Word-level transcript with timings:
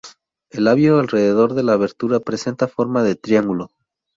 El 0.49 0.63
labio 0.63 0.97
alrededor 0.97 1.53
de 1.53 1.61
la 1.61 1.73
abertura 1.73 2.19
presenta 2.21 2.67
forma 2.67 3.03
de 3.03 3.13
triángulo. 3.13 3.69